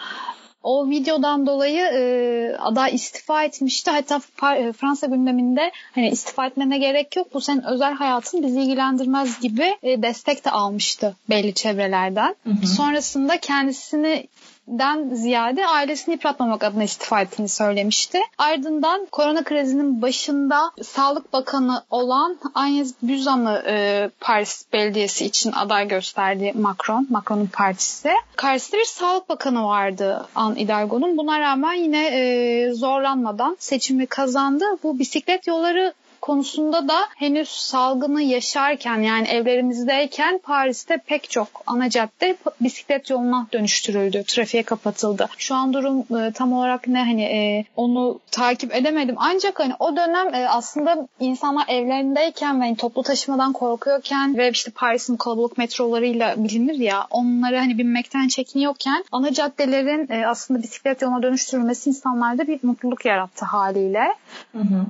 [0.66, 3.92] o videodan dolayı e, aday istifa etmişti.
[3.92, 4.22] Hatta
[4.56, 7.34] e, Fransa gündeminde hani istifa etmene gerek yok.
[7.34, 12.36] Bu senin özel hayatın bizi ilgilendirmez gibi e, destek de almıştı belli çevrelerden.
[12.44, 12.68] Hı hı.
[12.68, 14.28] Sonrasında kendisini
[14.68, 18.20] den ziyade ailesini yıpratmamak adına istifa ettiğini söylemişti.
[18.38, 26.54] Ardından korona krizinin başında Sağlık Bakanı olan Agnes Buzan'ı e, Paris Belediyesi için aday gösterdi
[26.56, 28.12] Macron, Macron'un partisi.
[28.36, 31.18] Karşısında bir Sağlık Bakanı vardı An Hidalgo'nun.
[31.18, 34.66] Buna rağmen yine e, zorlanmadan seçimi kazandı.
[34.84, 35.94] Bu bisiklet yolları
[36.26, 44.24] konusunda da henüz salgını yaşarken yani evlerimizdeyken Paris'te pek çok ana cadde bisiklet yoluna dönüştürüldü.
[44.28, 45.28] Trafiğe kapatıldı.
[45.38, 49.16] Şu an durum e, tam olarak ne hani e, onu takip edemedim.
[49.18, 54.72] Ancak hani o dönem e, aslında insanlar evlerindeyken ve hani, toplu taşımadan korkuyorken ve işte
[54.72, 61.24] Paris'in kalabalık metrolarıyla bilinir ya onları hani binmekten çekiniyorken ana caddelerin e, aslında bisiklet yoluna
[61.24, 64.08] dönüştürülmesi insanlarda bir mutluluk yarattı haliyle.
[64.52, 64.86] Hı hı.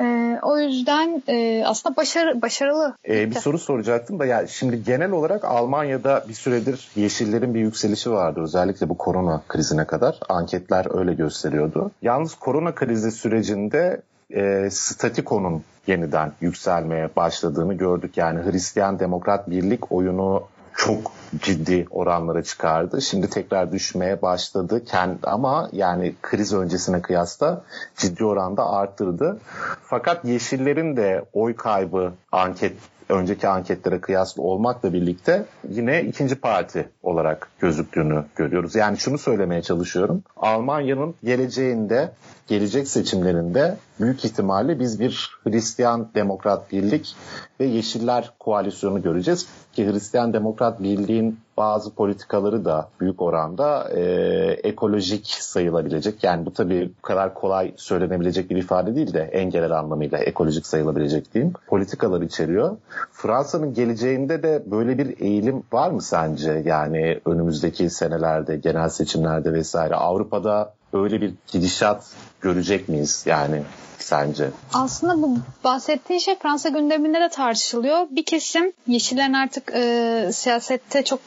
[0.00, 2.94] E, o yüzden yüzden e, aslında başarı, başarılı.
[3.08, 8.10] Ee, bir soru soracaktım da ya şimdi genel olarak Almanya'da bir süredir yeşillerin bir yükselişi
[8.10, 8.40] vardı.
[8.42, 10.18] Özellikle bu korona krizine kadar.
[10.28, 11.90] Anketler öyle gösteriyordu.
[12.02, 18.16] Yalnız korona krizi sürecinde e, statiko'nun yeniden yükselmeye başladığını gördük.
[18.16, 20.42] Yani Hristiyan Demokrat Birlik oyunu
[20.78, 21.12] çok
[21.42, 23.02] ciddi oranlara çıkardı.
[23.02, 24.84] Şimdi tekrar düşmeye başladı.
[24.84, 27.64] Kendi, ama yani kriz öncesine kıyasla
[27.96, 29.38] ciddi oranda arttırdı.
[29.82, 32.76] Fakat Yeşillerin de oy kaybı anket
[33.08, 38.74] önceki anketlere kıyasla olmakla birlikte yine ikinci parti olarak gözüktüğünü görüyoruz.
[38.74, 40.22] Yani şunu söylemeye çalışıyorum.
[40.36, 42.12] Almanya'nın geleceğinde,
[42.46, 47.16] gelecek seçimlerinde büyük ihtimalle biz bir Hristiyan Demokrat Birlik
[47.60, 49.46] ve Yeşiller koalisyonu göreceğiz.
[49.72, 54.02] Ki Hristiyan Demokrat Birliğin bazı politikaları da büyük oranda e,
[54.62, 56.24] ekolojik sayılabilecek.
[56.24, 60.66] Yani bu tabii bu kadar kolay söylenebilecek bir ifade değil de en genel anlamıyla ekolojik
[60.66, 61.54] sayılabilecek diyeyim.
[61.66, 62.76] Politikalar içeriyor.
[63.12, 66.62] Fransa'nın geleceğinde de böyle bir eğilim var mı sence?
[66.64, 73.22] Yani önümüzdeki senelerde, genel seçimlerde vesaire Avrupa'da öyle bir gidişat görecek miyiz?
[73.26, 73.62] Yani
[73.98, 74.50] sence?
[74.74, 78.06] Aslında bu bahsettiğin şey Fransa gündeminde de tartışılıyor.
[78.10, 81.20] Bir kesim Yeşillerin artık e, siyasette çok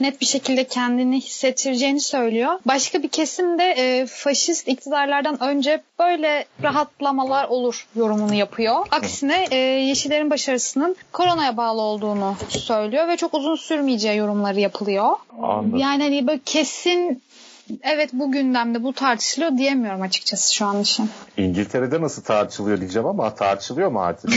[0.00, 2.58] net bir şekilde kendini hissettireceğini söylüyor.
[2.66, 8.86] Başka bir kesim de e, faşist iktidarlardan önce böyle rahatlamalar olur yorumunu yapıyor.
[8.90, 15.16] Aksine e, Yeşillerin başarısının koronaya bağlı olduğunu söylüyor ve çok uzun sürmeyeceği yorumları yapılıyor.
[15.42, 15.76] Anladım.
[15.76, 17.22] Yani hani böyle kesin
[17.82, 21.10] evet bu gündemde bu tartışılıyor diyemiyorum açıkçası şu an için.
[21.36, 24.30] İngiltere'de nasıl tartışılıyor diyeceğim ama tartışılıyor mu artık?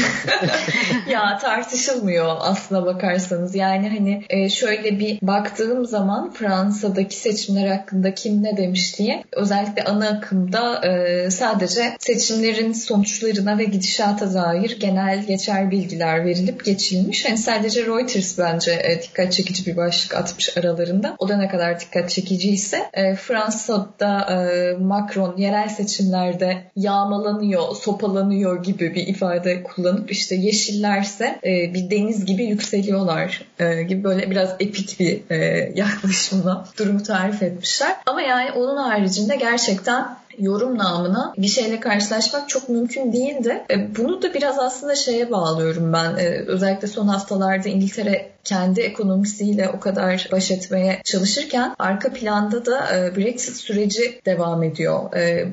[1.09, 3.55] ya tartışılmıyor aslına bakarsanız.
[3.55, 9.83] Yani hani e, şöyle bir baktığım zaman Fransa'daki seçimler hakkında kim ne demiş diye özellikle
[9.83, 17.25] ana akımda e, sadece seçimlerin sonuçlarına ve gidişata dair genel geçer bilgiler verilip geçilmiş.
[17.25, 21.15] Yani sadece Reuters bence e, dikkat çekici bir başlık atmış aralarında.
[21.19, 22.89] O da ne kadar dikkat çekiciyse
[23.21, 31.89] Fransa'da e, Macron yerel seçimlerde yağmalanıyor, sopalanıyor gibi bir ifade kullanıp işte yeşillerse e, bir
[31.89, 37.95] deniz gibi yükseliyorlar e, gibi böyle biraz epik bir e, yaklaşımla durumu tarif etmişler.
[38.05, 43.63] Ama yani onun haricinde gerçekten yorum namına bir şeyle karşılaşmak çok mümkün değildi.
[43.69, 46.15] E, bunu da biraz aslında şeye bağlıyorum ben.
[46.15, 52.97] E, özellikle son haftalarda İngiltere kendi ekonomisiyle o kadar baş etmeye çalışırken arka planda da
[52.97, 54.99] e, Brexit süreci devam ediyor.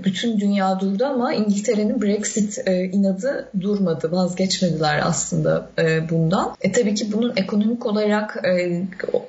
[0.04, 4.12] Bütün dünya durdu ama İngiltere'nin Brexit inadı durmadı.
[4.12, 5.70] Vazgeçmediler aslında
[6.10, 6.56] bundan.
[6.60, 8.42] E tabii ki bunun ekonomik olarak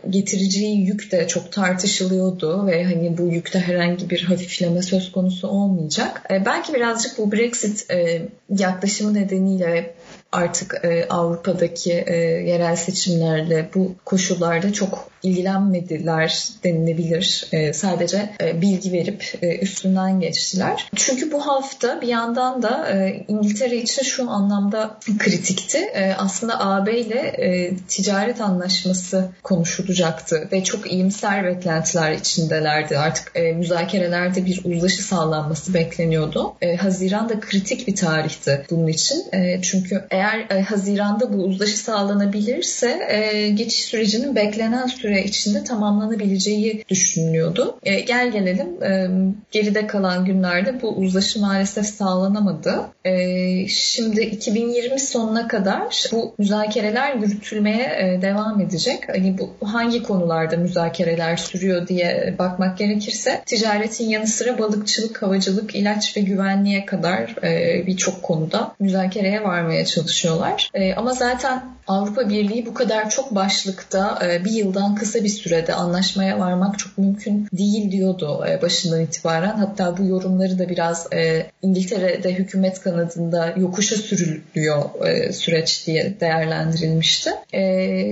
[0.10, 6.22] getireceği yük de çok tartışılıyordu ve hani bu yükte herhangi bir hafifleme söz konusu olmayacak.
[6.32, 9.96] E, belki birazcık bu Brexit e, yaklaşımı nedeniyle
[10.32, 12.16] artık e, Avrupa'daki e,
[12.50, 17.48] yerel seçimlerle bu koşullarda çok ilgilenmediler denilebilir.
[17.52, 20.90] E, sadece e, bilgi verip e, üstünden geçtiler.
[20.96, 25.78] Çünkü bu hafta bir yandan da e, İngiltere için şu anlamda kritikti.
[25.78, 32.98] E, aslında AB ile e, ticaret anlaşması konuşulacaktı ve çok iyimser beklentiler içindelerdi.
[32.98, 36.54] Artık e, müzakerelerde bir uzlaşı sağlanması bekleniyordu.
[36.62, 39.24] E, Haziran da kritik bir tarihti bunun için.
[39.34, 46.84] E, çünkü eğer e, Haziran'da bu uzlaşı sağlanabilirse e, geçiş sürecinin beklenen süre içinde tamamlanabileceği
[46.90, 47.80] düşünülüyordu.
[47.84, 49.10] E, gel gelelim e,
[49.52, 52.76] geride kalan günlerde bu uzlaşı maalesef sağlanamadı.
[53.06, 59.10] E, şimdi 2020 sonuna kadar bu müzakereler yürütülmeye e, devam edecek.
[59.10, 66.18] Hani bu hangi konularda müzakereler sürüyor diye bakmak gerekirse ticaretin yanı sıra balıkçılık, havacılık, ilaç
[66.18, 70.72] ve güvenliğe kadar e, birçok konuda müzakereye varmaya çalışıyorlar.
[70.74, 75.74] E, ama zaten Avrupa Birliği bu kadar çok başlıkta e, bir yıldan kısa bir sürede
[75.74, 79.58] anlaşmaya varmak çok mümkün değil diyordu e, başından itibaren.
[79.58, 84.84] Hatta bu yorumları da biraz e, İngiltere'de hükümet kanadında yokuşa sürülüyor
[85.32, 87.30] süreç diye değerlendirilmişti.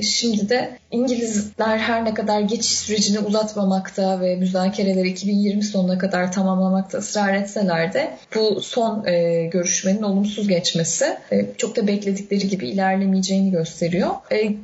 [0.04, 6.98] Şimdi de İngilizler her ne kadar geçiş sürecini uzatmamakta ve müzakereleri 2020 sonuna kadar tamamlamakta
[6.98, 9.04] ısrar etseler de bu son
[9.52, 11.18] görüşmenin olumsuz geçmesi
[11.58, 14.10] çok da bekledikleri gibi ilerlemeyeceğini gösteriyor.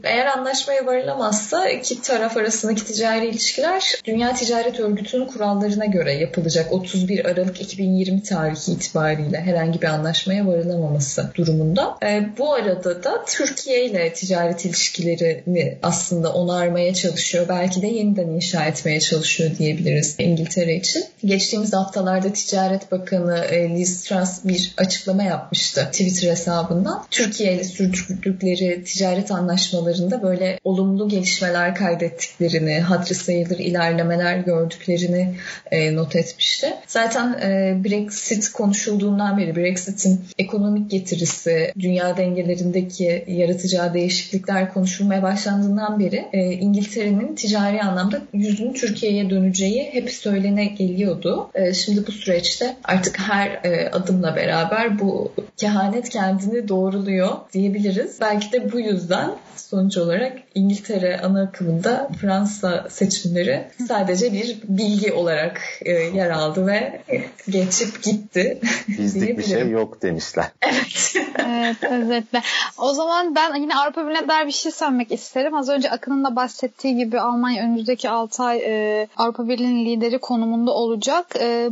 [0.03, 7.25] Eğer anlaşmaya varılamazsa iki taraf arasındaki ticari ilişkiler Dünya Ticaret Örgütü'nün kurallarına göre yapılacak 31
[7.25, 11.97] Aralık 2020 tarihi itibariyle herhangi bir anlaşmaya varılamaması durumunda.
[12.37, 17.45] Bu arada da Türkiye ile ticaret ilişkilerini aslında onarmaya çalışıyor.
[17.49, 21.03] Belki de yeniden inşa etmeye çalışıyor diyebiliriz İngiltere için.
[21.25, 27.05] Geçtiğimiz haftalarda Ticaret Bakanı Liz Truss bir açıklama yapmıştı Twitter hesabından.
[27.13, 35.35] Türkiye ile sürdürdükleri ticaret anlaşmalarında böyle olumlu gelişmeler kaydettiklerini, hatırı sayılır ilerlemeler gördüklerini
[35.71, 36.73] e, not etmişti.
[36.87, 46.25] Zaten e, Brexit konuşulduğundan beri Brexit'in ekonomik getirisi, dünya dengelerindeki yaratacağı değişiklikler konuşulmaya başlandığından beri
[46.33, 51.49] e, İngiltere'nin ticari anlamda yüzünün Türkiye'ye döneceği hep söylene geliyordu.
[51.55, 56.67] E, şimdi bu süreçte artık her e, adımla beraber bu kehanet kendini
[57.03, 58.17] doğruluyor diyebiliriz.
[58.21, 65.61] Belki de bu yüzden sonuç olarak İngiltere ana akımında Fransa seçimleri sadece bir bilgi olarak
[65.81, 67.01] e, yer aldı ve
[67.49, 68.59] geçip gitti.
[68.87, 70.45] Bizlik bir şey yok demişler.
[70.61, 71.15] Evet.
[71.47, 72.41] evet özetle.
[72.77, 75.55] O zaman ben yine Avrupa Birliği'ne dair bir şey söylemek isterim.
[75.55, 80.71] Az önce Akın'ın da bahsettiği gibi Almanya önümüzdeki 6 ay e, Avrupa Birliği'nin lideri konumunda
[80.71, 81.25] olacak.
[81.39, 81.69] E,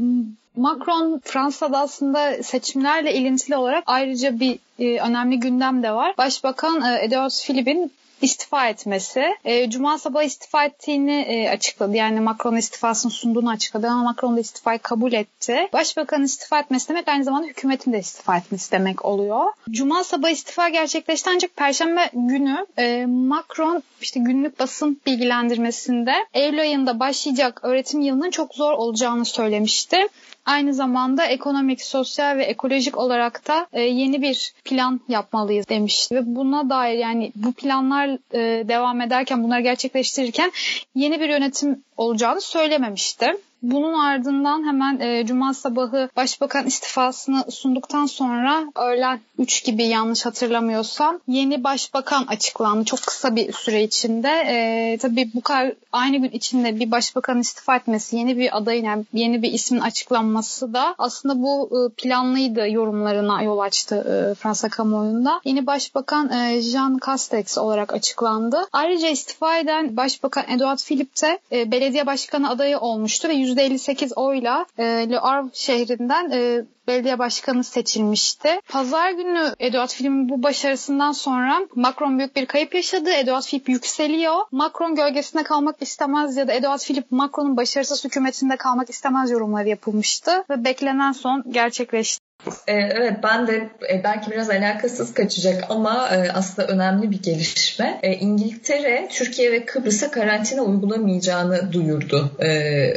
[0.55, 6.17] Macron Fransa'da aslında seçimlerle ilintili olarak ayrıca bir e, önemli gündem de var.
[6.17, 9.25] Başbakan e, Edouard Philippe'in istifa etmesi.
[9.45, 11.95] E, Cuma sabahı istifa ettiğini e, açıkladı.
[11.95, 15.69] Yani Macron istifasını sunduğunu açıkladı ama Macron da istifayı kabul etti.
[15.73, 19.45] Başbakanın istifa etmesi demek aynı zamanda hükümetin de istifa etmesi demek oluyor.
[19.69, 26.99] Cuma sabahı istifa gerçekleşti ancak Perşembe günü e, Macron işte günlük basın bilgilendirmesinde Eylül ayında
[26.99, 30.07] başlayacak öğretim yılının çok zor olacağını söylemişti.
[30.45, 36.15] Aynı zamanda ekonomik, sosyal ve ekolojik olarak da e, yeni bir plan yapmalıyız demişti.
[36.15, 40.51] Ve buna dair yani bu planlar e, devam ederken, bunları gerçekleştirirken
[40.95, 43.33] yeni bir yönetim olacağını söylememişti.
[43.61, 51.19] Bunun ardından hemen e, Cuma sabahı Başbakan istifasını sunduktan sonra öğlen 3 gibi yanlış hatırlamıyorsam
[51.27, 54.29] yeni başbakan açıklandı çok kısa bir süre içinde.
[54.47, 59.05] E, tabii bu kadar aynı gün içinde bir başbakan istifa etmesi, yeni bir adayın yani
[59.13, 65.41] yeni bir ismin açıklanması da aslında bu e, planlıydı yorumlarına yol açtı e, Fransa kamuoyunda.
[65.45, 68.67] Yeni başbakan e, Jean Castex olarak açıklandı.
[68.73, 74.65] Ayrıca istifa eden Başbakan Edouard Philippe de e, belediye başkanı adayı olmuştu ve %58 oyla
[74.77, 78.49] e, Le Havre şehrinden e, belediye başkanı seçilmişti.
[78.69, 83.09] Pazar günü Edouard Philippe'in bu başarısından sonra Macron büyük bir kayıp yaşadı.
[83.09, 84.39] Edouard Philippe yükseliyor.
[84.51, 90.43] Macron gölgesinde kalmak istemez ya da Edouard Philippe Macron'un başarısız hükümetinde kalmak istemez yorumları yapılmıştı
[90.49, 92.30] ve beklenen son gerçekleşti.
[92.67, 97.99] Ee, evet ben de e, belki biraz alakasız kaçacak ama e, aslında önemli bir gelişme.
[98.03, 102.31] E, İngiltere Türkiye ve Kıbrıs'a karantina uygulamayacağını duyurdu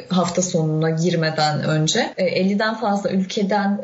[0.08, 2.00] hafta sonuna girmeden önce.
[2.18, 3.80] 50'den fazla ülkeden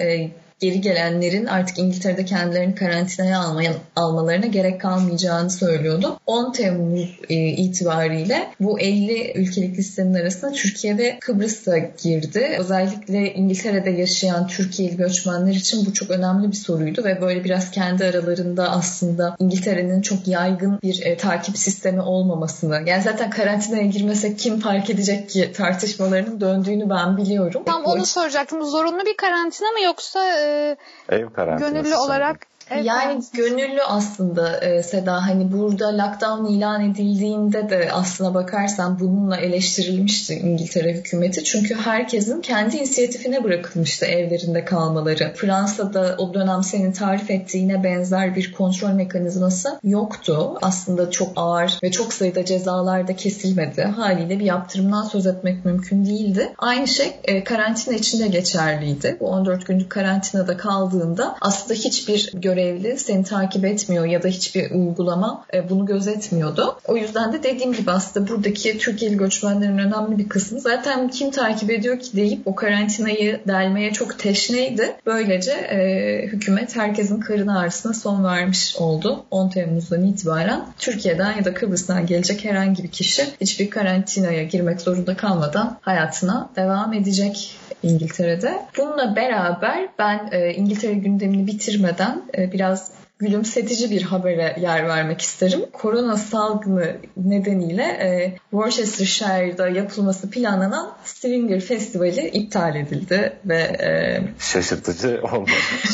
[0.60, 6.16] geri gelenlerin artık İngiltere'de kendilerini karantinaya almaya, almalarına gerek kalmayacağını söylüyordu.
[6.26, 12.56] 10 Temmuz e, itibariyle bu 50 ülkelik listenin arasında Türkiye ve Kıbrıs da girdi.
[12.58, 18.04] Özellikle İngiltere'de yaşayan Türkiye'li göçmenler için bu çok önemli bir soruydu ve böyle biraz kendi
[18.04, 24.60] aralarında aslında İngiltere'nin çok yaygın bir e, takip sistemi olmamasını yani zaten karantinaya girmesek kim
[24.60, 27.62] fark edecek ki tartışmalarının döndüğünü ben biliyorum.
[27.66, 28.64] Tam onu soracaktım.
[28.64, 30.76] Zorunlu bir karantina mı yoksa e,
[31.08, 31.74] Ev karantinası.
[31.74, 32.36] gönüllü olarak
[32.70, 39.36] Evet, yani gönüllü aslında e, Seda hani burada lockdown ilan edildiğinde de aslına bakarsan bununla
[39.36, 41.44] eleştirilmişti İngiltere hükümeti.
[41.44, 45.32] Çünkü herkesin kendi inisiyatifine bırakılmıştı evlerinde kalmaları.
[45.36, 50.58] Fransa'da o dönem senin tarif ettiğine benzer bir kontrol mekanizması yoktu.
[50.62, 53.82] Aslında çok ağır ve çok sayıda cezalar da kesilmedi.
[53.82, 56.52] Haliyle bir yaptırımdan söz etmek mümkün değildi.
[56.58, 59.16] Aynı şey e, karantina içinde geçerliydi.
[59.20, 65.44] Bu 14 günlük karantinada kaldığında aslında hiçbir görevli seni takip etmiyor ya da hiçbir uygulama
[65.54, 66.78] e, bunu gözetmiyordu.
[66.88, 71.70] O yüzden de dediğim gibi aslında buradaki Türkiye'li göçmenlerin önemli bir kısmı zaten kim takip
[71.70, 74.96] ediyor ki deyip o karantinayı delmeye çok teşneydi.
[75.06, 79.24] Böylece e, hükümet herkesin karın ağrısına son vermiş oldu.
[79.30, 85.16] 10 Temmuz'dan itibaren Türkiye'den ya da Kıbrıs'tan gelecek herhangi bir kişi hiçbir karantinaya girmek zorunda
[85.16, 88.62] kalmadan hayatına devam edecek İngiltere'de.
[88.78, 95.60] Bununla beraber ben e, İngiltere gündemini bitirmeden e, biraz gülümsetici bir habere yer vermek isterim.
[95.72, 105.50] Korona salgını nedeniyle e, Worcestershire'da yapılması planlanan Swinger Festivali iptal edildi ve e, Şaşırtıcı olmadı.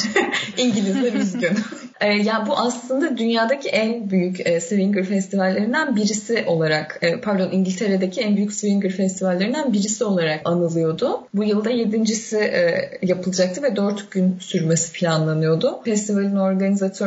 [0.56, 1.58] İngilizler üzgün.
[2.00, 8.20] E, yani bu aslında dünyadaki en büyük e, swinger festivallerinden birisi olarak, e, pardon İngiltere'deki
[8.20, 11.20] en büyük swinger festivallerinden birisi olarak anılıyordu.
[11.34, 15.80] Bu yılda yedincisi e, yapılacaktı ve dört gün sürmesi planlanıyordu.
[15.84, 16.36] Festivalin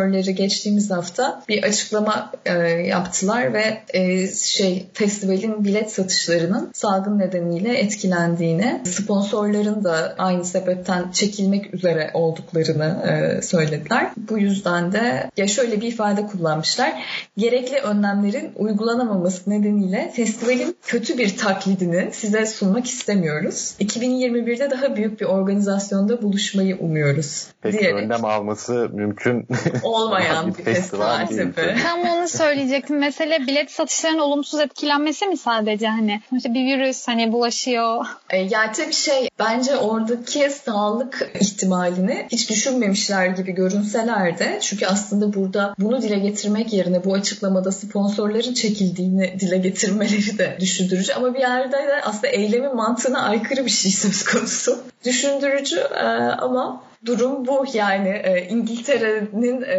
[0.09, 7.77] organizatörleri geçtiğimiz hafta bir açıklama e, yaptılar ve e, şey festivalin bilet satışlarının salgın nedeniyle
[7.77, 14.11] etkilendiğini, sponsorların da aynı sebepten çekilmek üzere olduklarını e, söylediler.
[14.29, 16.93] Bu yüzden de ya şöyle bir ifade kullanmışlar.
[17.37, 23.75] Gerekli önlemlerin uygulanamaması nedeniyle festivalin kötü bir taklidini size sunmak istemiyoruz.
[23.79, 27.47] 2021'de daha büyük bir organizasyonda buluşmayı umuyoruz.
[27.61, 28.03] Peki diyerek.
[28.03, 29.47] önlem alması mümkün
[29.99, 31.75] olmayan bir festival tabii.
[31.83, 32.97] Tam onu söyleyecektim.
[32.97, 36.21] Mesele bilet satışlarının olumsuz etkilenmesi mi sadece hani?
[36.29, 38.05] Sonuçta bir virüs hani bulaşıyor.
[38.29, 45.33] E, Yani tabii şey bence oradaki sağlık ihtimalini hiç düşünmemişler gibi görünseler de çünkü aslında
[45.33, 51.39] burada bunu dile getirmek yerine bu açıklamada sponsorların çekildiğini dile getirmeleri de düşündürücü ama bir
[51.39, 54.79] yerde de aslında eylemin mantığına aykırı bir şey söz konusu.
[55.05, 56.03] Düşündürücü e,
[56.39, 59.77] ama durum bu yani e, İngiltere'nin e,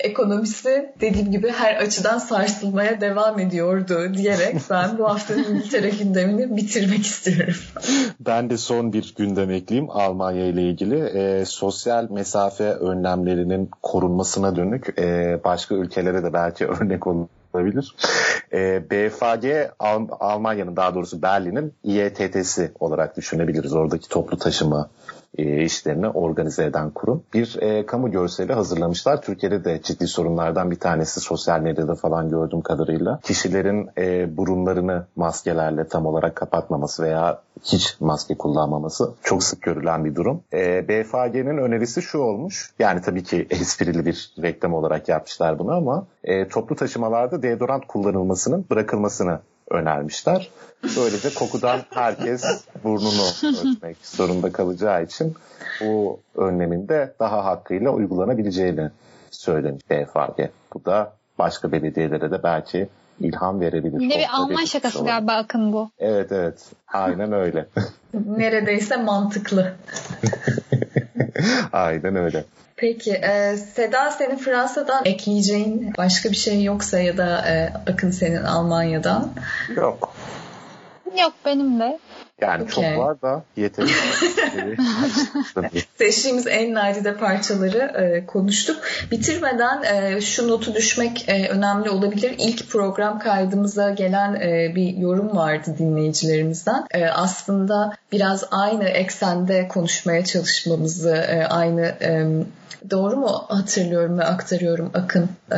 [0.00, 7.06] ekonomisi dediğim gibi her açıdan sarsılmaya devam ediyordu diyerek ben bu haftanın İngiltere gündemini bitirmek
[7.06, 7.54] istiyorum.
[8.20, 11.04] Ben de son bir gündem ekleyeyim Almanya ile ilgili.
[11.04, 17.94] E, sosyal mesafe önlemlerinin korunmasına dönük e, başka ülkelere de belki örnek olabilir.
[18.52, 23.72] E, BFG Al- Almanya'nın daha doğrusu Berlin'in İETT'si olarak düşünebiliriz.
[23.72, 24.90] Oradaki toplu taşıma
[25.38, 27.22] e, işlerini organize eden kurum.
[27.34, 29.22] Bir e, kamu görseli hazırlamışlar.
[29.22, 33.20] Türkiye'de de ciddi sorunlardan bir tanesi sosyal medyada falan gördüğüm kadarıyla.
[33.22, 40.14] Kişilerin e, burunlarını maskelerle tam olarak kapatmaması veya hiç maske kullanmaması çok sık görülen bir
[40.14, 40.40] durum.
[40.52, 42.70] E, BFG'nin önerisi şu olmuş.
[42.78, 48.64] Yani tabii ki esprili bir reklam olarak yapmışlar bunu ama e, toplu taşımalarda deodorant kullanılmasının
[48.70, 49.38] bırakılmasını
[49.70, 50.50] önermişler.
[50.96, 52.44] Böylece kokudan herkes
[52.84, 53.22] burnunu
[53.72, 55.34] örtmek zorunda kalacağı için
[55.80, 58.90] bu önlemin de daha hakkıyla uygulanabileceğini
[59.30, 60.50] söylemiş BFG.
[60.74, 62.88] Bu da başka belediyelere de belki
[63.20, 64.00] ilham verebilir.
[64.00, 65.90] Yine bir Alman şakası şey galiba Akın bu.
[65.98, 66.66] Evet evet.
[66.88, 67.66] Aynen öyle.
[68.26, 69.74] Neredeyse mantıklı.
[71.72, 72.44] Aynen öyle.
[72.76, 78.44] Peki e, Seda senin Fransa'dan ekleyeceğin başka bir şey yoksa ya da e, Akın senin
[78.44, 79.30] Almanya'dan.
[79.76, 80.14] Yok.
[81.20, 81.98] Yok benim de.
[82.40, 82.74] Yani Okey.
[82.74, 83.42] çok var da.
[85.54, 85.68] Tabii.
[85.98, 88.76] Seçtiğimiz en nadide parçaları e, konuştuk.
[89.10, 92.34] Bitirmeden e, şu notu düşmek e, önemli olabilir.
[92.38, 96.86] İlk program kaydımıza gelen e, bir yorum vardı dinleyicilerimizden.
[96.90, 102.26] E, aslında biraz aynı eksende konuşmaya çalışmamızı, e, aynı e,
[102.90, 105.28] doğru mu hatırlıyorum ve aktarıyorum Akın?
[105.52, 105.56] E,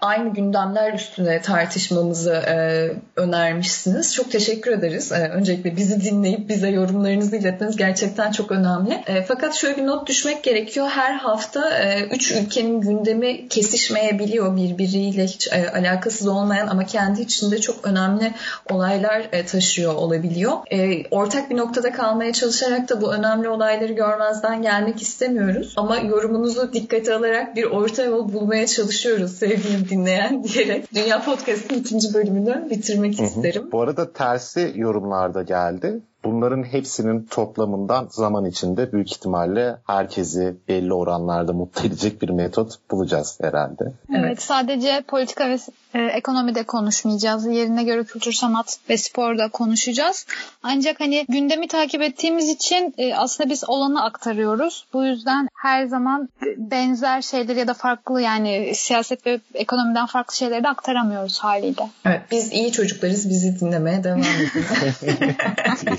[0.00, 4.14] aynı gündemler üstüne tartışmamızı e, önermişsiniz.
[4.14, 5.12] Çok teşekkür ederiz.
[5.12, 9.02] E, öncelikle bizi dinleyip bize yorumlarınızı iletmeniz gerçekten çok önemli.
[9.06, 10.88] E, fakat şöyle bir not düşmek gerekiyor.
[10.88, 17.60] Her hafta e, üç ülkenin gündemi kesişmeyebiliyor birbiriyle hiç e, alakasız olmayan ama kendi içinde
[17.60, 18.32] çok önemli
[18.70, 20.52] olaylar e, taşıyor olabiliyor.
[20.70, 25.74] E, ortak bir noktada kalmaya çalışarak da bu önemli olayları görmezden gelmek istemiyoruz.
[25.76, 32.14] Ama yorumunuzu dikkate alarak bir orta yol bulmaya çalışıyoruz sevgili dinleyen diyerek Dünya Podcast'ın ikinci
[32.14, 33.26] bölümünü bitirmek hı hı.
[33.26, 33.68] isterim.
[33.72, 36.00] Bu arada tersi yorumlarda geldi.
[36.24, 43.38] Bunların hepsinin toplamından zaman içinde büyük ihtimalle herkesi belli oranlarda mutlu edecek bir metot bulacağız
[43.42, 43.84] herhalde.
[44.10, 45.58] Evet, evet sadece politika ve
[45.94, 47.46] e, ekonomide konuşmayacağız.
[47.46, 50.26] Yerine göre kültür, sanat ve sporda konuşacağız.
[50.62, 54.86] Ancak hani gündemi takip ettiğimiz için e, aslında biz olanı aktarıyoruz.
[54.92, 60.64] Bu yüzden her zaman benzer şeyler ya da farklı yani siyaset ve ekonomiden farklı şeyleri
[60.64, 61.90] de aktaramıyoruz haliyle.
[62.04, 63.28] Evet, biz iyi çocuklarız.
[63.28, 65.36] Bizi dinlemeye devam edelim.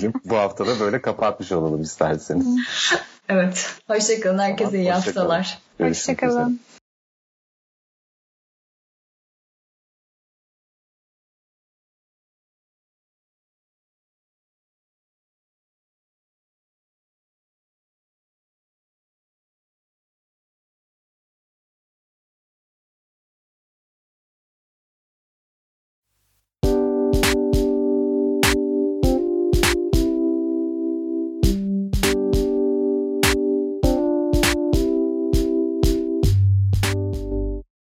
[0.24, 2.46] Bu hafta da böyle kapatmış olalım isterseniz.
[3.28, 3.70] evet.
[3.86, 4.38] Hoşçakalın.
[4.38, 5.58] Herkese tamam, iyi hoşça haftalar.
[5.80, 6.60] Hoşçakalın.